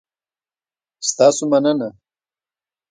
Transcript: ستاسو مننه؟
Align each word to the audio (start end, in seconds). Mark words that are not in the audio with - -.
ستاسو 1.09 1.43
مننه؟ 1.51 1.89